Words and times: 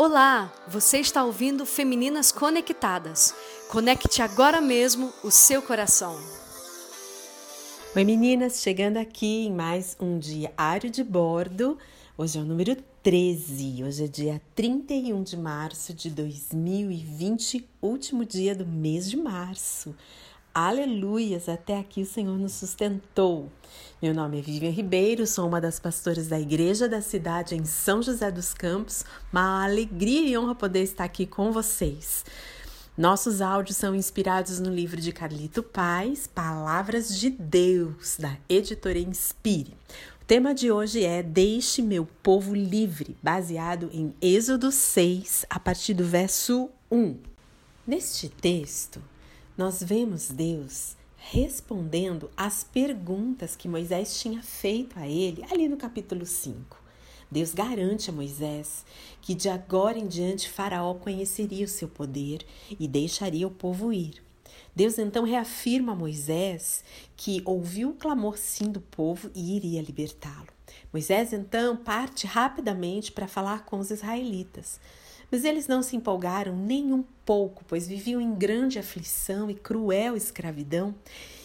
Olá, 0.00 0.54
você 0.68 0.98
está 0.98 1.24
ouvindo 1.24 1.66
Femininas 1.66 2.30
Conectadas. 2.30 3.34
Conecte 3.68 4.22
agora 4.22 4.60
mesmo 4.60 5.12
o 5.24 5.30
seu 5.32 5.60
coração. 5.60 6.16
Oi 7.96 8.04
meninas, 8.04 8.62
chegando 8.62 8.98
aqui 8.98 9.46
em 9.46 9.52
mais 9.52 9.96
um 9.98 10.16
diário 10.16 10.88
de 10.88 11.02
bordo. 11.02 11.76
Hoje 12.16 12.38
é 12.38 12.40
o 12.40 12.44
número 12.44 12.76
13, 13.02 13.82
hoje 13.82 14.04
é 14.04 14.06
dia 14.06 14.40
31 14.54 15.20
de 15.20 15.36
março 15.36 15.92
de 15.92 16.10
2020, 16.10 17.68
último 17.82 18.24
dia 18.24 18.54
do 18.54 18.64
mês 18.64 19.10
de 19.10 19.16
março. 19.16 19.96
Aleluias, 20.60 21.48
até 21.48 21.78
aqui 21.78 22.02
o 22.02 22.04
Senhor 22.04 22.36
nos 22.36 22.50
sustentou. 22.54 23.48
Meu 24.02 24.12
nome 24.12 24.40
é 24.40 24.42
Vivian 24.42 24.72
Ribeiro, 24.72 25.24
sou 25.24 25.46
uma 25.46 25.60
das 25.60 25.78
pastoras 25.78 26.26
da 26.26 26.40
Igreja 26.40 26.88
da 26.88 27.00
Cidade 27.00 27.54
em 27.54 27.64
São 27.64 28.02
José 28.02 28.28
dos 28.28 28.54
Campos. 28.54 29.04
Uma 29.32 29.64
alegria 29.64 30.28
e 30.28 30.36
honra 30.36 30.56
poder 30.56 30.82
estar 30.82 31.04
aqui 31.04 31.26
com 31.26 31.52
vocês. 31.52 32.24
Nossos 32.96 33.40
áudios 33.40 33.76
são 33.76 33.94
inspirados 33.94 34.58
no 34.58 34.74
livro 34.74 35.00
de 35.00 35.12
Carlito 35.12 35.62
Paz, 35.62 36.26
Palavras 36.26 37.16
de 37.16 37.30
Deus, 37.30 38.16
da 38.18 38.36
editora 38.48 38.98
Inspire. 38.98 39.76
O 40.20 40.24
tema 40.26 40.52
de 40.52 40.72
hoje 40.72 41.04
é 41.04 41.22
Deixe 41.22 41.80
meu 41.82 42.04
povo 42.20 42.52
livre, 42.52 43.16
baseado 43.22 43.90
em 43.92 44.12
Êxodo 44.20 44.72
6, 44.72 45.46
a 45.48 45.60
partir 45.60 45.94
do 45.94 46.02
verso 46.02 46.68
1. 46.90 47.16
Neste 47.86 48.28
texto, 48.28 49.00
nós 49.58 49.82
vemos 49.82 50.28
Deus 50.28 50.96
respondendo 51.16 52.30
às 52.36 52.62
perguntas 52.62 53.56
que 53.56 53.66
Moisés 53.66 54.20
tinha 54.20 54.40
feito 54.40 54.96
a 54.96 55.08
ele 55.08 55.44
ali 55.50 55.68
no 55.68 55.76
capítulo 55.76 56.24
5. 56.24 56.80
Deus 57.28 57.52
garante 57.52 58.08
a 58.08 58.12
Moisés 58.12 58.86
que 59.20 59.34
de 59.34 59.48
agora 59.48 59.98
em 59.98 60.06
diante 60.06 60.48
Faraó 60.48 60.94
conheceria 60.94 61.64
o 61.64 61.68
seu 61.68 61.88
poder 61.88 62.46
e 62.78 62.86
deixaria 62.86 63.48
o 63.48 63.50
povo 63.50 63.92
ir. 63.92 64.22
Deus 64.76 64.96
então 64.96 65.24
reafirma 65.24 65.90
a 65.92 65.96
Moisés 65.96 66.84
que 67.16 67.42
ouviu 67.44 67.90
o 67.90 67.94
clamor 67.94 68.38
sim 68.38 68.70
do 68.70 68.80
povo 68.80 69.28
e 69.34 69.56
iria 69.56 69.82
libertá-lo. 69.82 70.46
Moisés 70.92 71.32
então 71.32 71.76
parte 71.76 72.28
rapidamente 72.28 73.10
para 73.10 73.26
falar 73.26 73.64
com 73.64 73.80
os 73.80 73.90
israelitas. 73.90 74.78
Mas 75.30 75.44
eles 75.44 75.66
não 75.66 75.82
se 75.82 75.96
empolgaram 75.96 76.56
nem 76.56 76.92
um 76.92 77.04
pouco, 77.24 77.64
pois 77.66 77.86
viviam 77.86 78.20
em 78.20 78.34
grande 78.34 78.78
aflição 78.78 79.50
e 79.50 79.54
cruel 79.54 80.16
escravidão, 80.16 80.94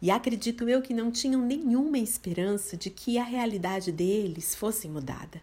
e 0.00 0.10
acredito 0.10 0.68
eu 0.68 0.82
que 0.82 0.94
não 0.94 1.10
tinham 1.10 1.40
nenhuma 1.40 1.98
esperança 1.98 2.76
de 2.76 2.90
que 2.90 3.18
a 3.18 3.24
realidade 3.24 3.90
deles 3.90 4.54
fosse 4.54 4.88
mudada. 4.88 5.40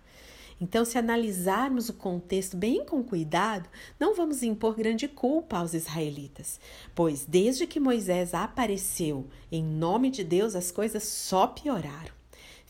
Então, 0.62 0.86
se 0.86 0.96
analisarmos 0.96 1.90
o 1.90 1.94
contexto 1.94 2.56
bem 2.56 2.86
com 2.86 3.04
cuidado, 3.04 3.68
não 4.00 4.16
vamos 4.16 4.44
impor 4.44 4.76
grande 4.76 5.08
culpa 5.08 5.58
aos 5.58 5.74
israelitas, 5.74 6.60
pois 6.94 7.26
desde 7.26 7.66
que 7.66 7.80
Moisés 7.80 8.36
apareceu 8.36 9.26
em 9.52 9.64
nome 9.64 10.12
de 10.12 10.24
Deus, 10.24 10.56
as 10.56 10.72
coisas 10.72 11.04
só 11.04 11.48
pioraram. 11.48 12.21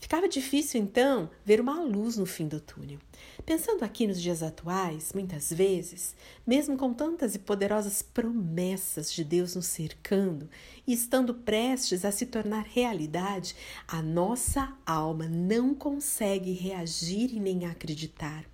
Ficava 0.02 0.28
difícil 0.28 0.80
então 0.80 1.30
ver 1.44 1.60
uma 1.60 1.80
luz 1.80 2.16
no 2.16 2.26
fim 2.26 2.48
do 2.48 2.60
túnel. 2.60 2.98
Pensando 3.46 3.84
aqui 3.84 4.04
nos 4.04 4.20
dias 4.20 4.42
atuais, 4.42 5.12
muitas 5.12 5.52
vezes, 5.52 6.16
mesmo 6.44 6.76
com 6.76 6.92
tantas 6.92 7.36
e 7.36 7.38
poderosas 7.38 8.02
promessas 8.02 9.12
de 9.12 9.22
Deus 9.22 9.54
nos 9.54 9.66
cercando 9.66 10.50
e 10.84 10.92
estando 10.92 11.32
prestes 11.32 12.04
a 12.04 12.10
se 12.10 12.26
tornar 12.26 12.64
realidade, 12.64 13.54
a 13.86 14.02
nossa 14.02 14.76
alma 14.84 15.28
não 15.28 15.72
consegue 15.72 16.50
reagir 16.50 17.32
e 17.32 17.38
nem 17.38 17.64
acreditar. 17.64 18.51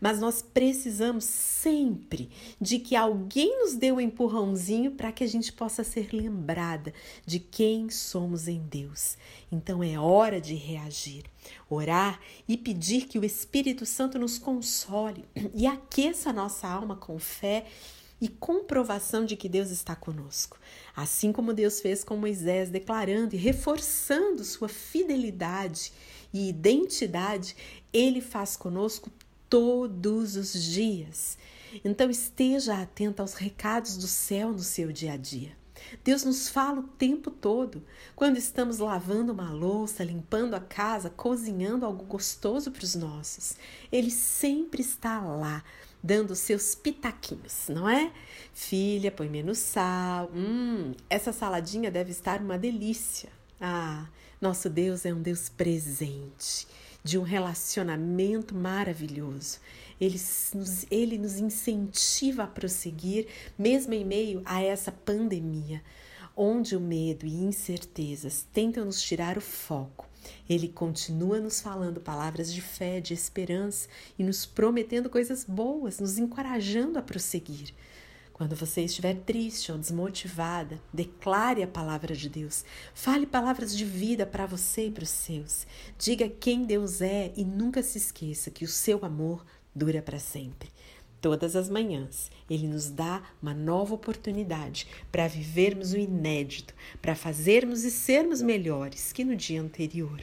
Mas 0.00 0.20
nós 0.20 0.42
precisamos 0.42 1.24
sempre 1.24 2.30
de 2.60 2.78
que 2.78 2.96
alguém 2.96 3.60
nos 3.60 3.74
dê 3.74 3.90
o 3.92 3.96
um 3.96 4.00
empurrãozinho 4.00 4.92
para 4.92 5.12
que 5.12 5.24
a 5.24 5.26
gente 5.26 5.52
possa 5.52 5.84
ser 5.84 6.12
lembrada 6.12 6.92
de 7.24 7.38
quem 7.38 7.88
somos 7.90 8.48
em 8.48 8.60
Deus. 8.60 9.16
Então 9.50 9.82
é 9.82 9.98
hora 9.98 10.40
de 10.40 10.54
reagir, 10.54 11.24
orar 11.68 12.20
e 12.48 12.56
pedir 12.56 13.06
que 13.06 13.18
o 13.18 13.24
Espírito 13.24 13.86
Santo 13.86 14.18
nos 14.18 14.38
console 14.38 15.24
e 15.54 15.66
aqueça 15.66 16.30
a 16.30 16.32
nossa 16.32 16.68
alma 16.68 16.96
com 16.96 17.18
fé 17.18 17.66
e 18.20 18.28
comprovação 18.28 19.24
de 19.24 19.36
que 19.36 19.48
Deus 19.48 19.70
está 19.70 19.94
conosco. 19.94 20.58
Assim 20.94 21.32
como 21.32 21.52
Deus 21.52 21.80
fez 21.80 22.02
com 22.02 22.16
Moisés, 22.16 22.70
declarando 22.70 23.34
e 23.34 23.38
reforçando 23.38 24.44
sua 24.44 24.68
fidelidade 24.68 25.92
e 26.32 26.48
identidade, 26.48 27.54
ele 27.92 28.20
faz 28.20 28.56
conosco 28.56 29.10
todos 29.54 30.34
os 30.34 30.52
dias. 30.52 31.38
Então 31.84 32.10
esteja 32.10 32.82
atento 32.82 33.22
aos 33.22 33.34
recados 33.34 33.96
do 33.96 34.08
céu 34.08 34.50
no 34.50 34.58
seu 34.58 34.90
dia 34.90 35.12
a 35.12 35.16
dia. 35.16 35.52
Deus 36.02 36.24
nos 36.24 36.48
fala 36.48 36.80
o 36.80 36.88
tempo 36.98 37.30
todo. 37.30 37.80
Quando 38.16 38.36
estamos 38.36 38.78
lavando 38.78 39.32
uma 39.32 39.52
louça, 39.52 40.02
limpando 40.02 40.54
a 40.54 40.60
casa, 40.60 41.08
cozinhando 41.08 41.86
algo 41.86 42.04
gostoso 42.04 42.72
para 42.72 42.82
os 42.82 42.96
nossos, 42.96 43.54
Ele 43.92 44.10
sempre 44.10 44.82
está 44.82 45.20
lá, 45.20 45.62
dando 46.02 46.34
seus 46.34 46.74
pitaquinhos, 46.74 47.68
não 47.68 47.88
é? 47.88 48.10
Filha, 48.52 49.12
põe 49.12 49.28
menos 49.28 49.58
sal. 49.58 50.32
Hum, 50.34 50.94
essa 51.08 51.32
saladinha 51.32 51.92
deve 51.92 52.10
estar 52.10 52.40
uma 52.40 52.58
delícia. 52.58 53.28
Ah, 53.60 54.08
nosso 54.40 54.68
Deus 54.68 55.06
é 55.06 55.14
um 55.14 55.22
Deus 55.22 55.48
presente 55.48 56.66
de 57.04 57.18
um 57.18 57.22
relacionamento 57.22 58.54
maravilhoso. 58.54 59.58
Ele 60.00 60.18
nos, 60.54 60.86
ele 60.90 61.18
nos 61.18 61.38
incentiva 61.38 62.44
a 62.44 62.46
prosseguir, 62.46 63.26
mesmo 63.58 63.92
em 63.92 64.04
meio 64.04 64.40
a 64.44 64.62
essa 64.62 64.90
pandemia, 64.90 65.82
onde 66.34 66.74
o 66.74 66.80
medo 66.80 67.26
e 67.26 67.34
incertezas 67.34 68.46
tentam 68.52 68.86
nos 68.86 69.02
tirar 69.02 69.36
o 69.36 69.42
foco. 69.42 70.08
Ele 70.48 70.68
continua 70.68 71.38
nos 71.38 71.60
falando 71.60 72.00
palavras 72.00 72.52
de 72.52 72.62
fé, 72.62 73.00
de 73.00 73.12
esperança 73.12 73.86
e 74.18 74.24
nos 74.24 74.46
prometendo 74.46 75.10
coisas 75.10 75.44
boas, 75.44 76.00
nos 76.00 76.16
encorajando 76.16 76.98
a 76.98 77.02
prosseguir. 77.02 77.74
Quando 78.34 78.56
você 78.56 78.82
estiver 78.82 79.14
triste 79.14 79.70
ou 79.70 79.78
desmotivada, 79.78 80.80
declare 80.92 81.62
a 81.62 81.68
palavra 81.68 82.16
de 82.16 82.28
Deus. 82.28 82.64
Fale 82.92 83.26
palavras 83.26 83.74
de 83.76 83.84
vida 83.84 84.26
para 84.26 84.44
você 84.44 84.88
e 84.88 84.90
para 84.90 85.04
os 85.04 85.10
seus. 85.10 85.64
Diga 85.96 86.28
quem 86.28 86.64
Deus 86.64 87.00
é 87.00 87.32
e 87.36 87.44
nunca 87.44 87.80
se 87.80 87.96
esqueça 87.96 88.50
que 88.50 88.64
o 88.64 88.68
seu 88.68 89.04
amor 89.04 89.46
dura 89.72 90.02
para 90.02 90.18
sempre. 90.18 90.68
Todas 91.20 91.54
as 91.54 91.70
manhãs, 91.70 92.28
Ele 92.50 92.66
nos 92.66 92.90
dá 92.90 93.22
uma 93.40 93.54
nova 93.54 93.94
oportunidade 93.94 94.88
para 95.12 95.28
vivermos 95.28 95.92
o 95.92 95.96
inédito, 95.96 96.74
para 97.00 97.14
fazermos 97.14 97.84
e 97.84 97.90
sermos 97.90 98.42
melhores 98.42 99.12
que 99.12 99.24
no 99.24 99.36
dia 99.36 99.62
anterior. 99.62 100.20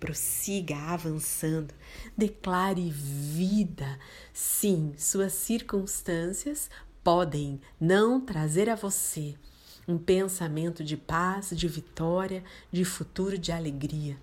Prossiga 0.00 0.76
avançando, 0.76 1.72
declare 2.18 2.90
vida. 2.90 3.98
Sim, 4.34 4.92
suas 4.98 5.32
circunstâncias 5.32 6.68
podem 7.02 7.60
não 7.80 8.20
trazer 8.20 8.68
a 8.68 8.74
você 8.74 9.34
um 9.86 9.98
pensamento 9.98 10.84
de 10.84 10.96
paz, 10.96 11.50
de 11.50 11.66
vitória, 11.66 12.44
de 12.70 12.84
futuro, 12.84 13.36
de 13.36 13.50
alegria. 13.50 14.16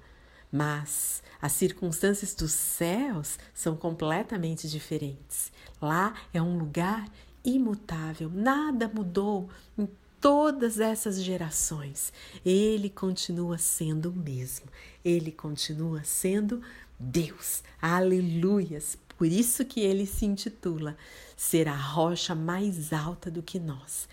Mas 0.51 1.21
as 1.41 1.51
circunstâncias 1.51 2.33
dos 2.33 2.51
céus 2.51 3.37
são 3.53 3.75
completamente 3.75 4.67
diferentes. 4.67 5.51
Lá 5.81 6.15
é 6.33 6.41
um 6.41 6.57
lugar 6.57 7.07
imutável, 7.43 8.29
nada 8.33 8.87
mudou 8.87 9.49
em 9.77 9.87
todas 10.19 10.79
essas 10.79 11.21
gerações. 11.21 12.11
Ele 12.45 12.89
continua 12.89 13.57
sendo 13.57 14.09
o 14.09 14.15
mesmo, 14.15 14.65
ele 15.03 15.31
continua 15.31 16.03
sendo 16.03 16.61
Deus. 16.99 17.63
Aleluias! 17.81 18.97
Por 19.19 19.27
isso 19.27 19.65
que 19.65 19.81
ele 19.81 20.05
se 20.05 20.25
intitula 20.25 20.95
Ser 21.35 21.67
a 21.67 21.75
rocha 21.75 22.33
mais 22.33 22.93
alta 22.93 23.29
do 23.29 23.43
que 23.43 23.59
nós. 23.59 24.07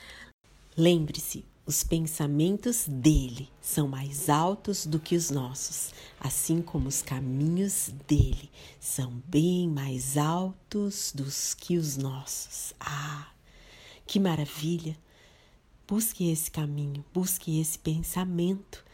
Lembre-se, 0.77 1.45
os 1.65 1.85
pensamentos 1.85 2.87
dele 2.89 3.49
são 3.63 3.87
mais 3.87 4.29
altos 4.29 4.85
do 4.85 4.99
que 4.99 5.15
os 5.15 5.31
nossos, 5.31 5.93
assim 6.19 6.61
como 6.61 6.89
os 6.89 7.03
caminhos 7.03 7.93
dele 8.09 8.51
são 8.81 9.23
bem 9.27 9.69
mais 9.69 10.17
altos 10.17 11.13
dos 11.15 11.55
que 11.55 11.79
os 11.79 11.97
nossos. 11.97 12.75
Ah, 12.81 13.29
que 14.05 14.19
maravilha! 14.19 14.99
Busque 15.87 16.29
esse 16.29 16.51
caminho, 16.51 17.05
busque 17.15 17.61
esse 17.61 17.79
pensamento. 17.79 18.85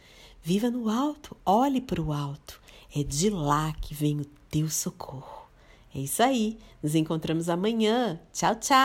Viva 0.43 0.69
no 0.69 0.89
alto, 0.89 1.35
olhe 1.43 1.81
para 1.81 1.99
o 1.99 2.13
alto. 2.13 2.61
É 2.95 3.01
de 3.01 3.31
lá 3.31 3.73
que 3.73 3.95
vem 3.95 4.21
o 4.21 4.25
teu 4.51 4.69
socorro. 4.69 5.42
É 5.95 5.99
isso 5.99 6.23
aí. 6.23 6.57
Nos 6.81 6.95
encontramos 6.95 7.49
amanhã. 7.49 8.19
Tchau, 8.31 8.55
tchau. 8.55 8.83